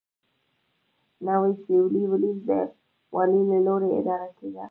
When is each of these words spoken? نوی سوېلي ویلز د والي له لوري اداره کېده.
نوی 1.25 1.51
سوېلي 1.63 2.03
ویلز 2.11 2.37
د 2.49 2.51
والي 3.15 3.41
له 3.49 3.57
لوري 3.65 3.89
اداره 3.99 4.29
کېده. 4.37 4.59